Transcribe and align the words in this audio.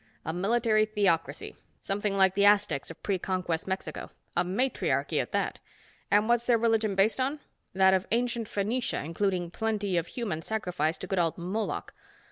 A 0.25 0.33
military 0.33 0.87
theocracy, 0.87 1.57
something 1.79 2.17
like 2.17 2.33
the 2.33 2.43
Aztecs 2.43 2.89
of 2.89 3.03
Pre 3.03 3.19
Conquest 3.19 3.67
Mexico. 3.67 4.09
A 4.35 4.43
matriarchy, 4.43 5.19
at 5.19 5.31
that. 5.31 5.59
And 6.09 6.27
what's 6.27 6.45
their 6.45 6.57
religion 6.57 6.95
based 6.95 7.19
on? 7.21 7.39
That 7.75 7.93
of 7.93 8.07
ancient 8.11 8.47
Phoenicia 8.47 8.97
including 9.03 9.51
plenty 9.51 9.97
of 9.97 10.07
human 10.07 10.41
sacrifice 10.41 10.97
to 10.97 11.05
good 11.05 11.19
old 11.19 11.37
Moloch. 11.37 11.93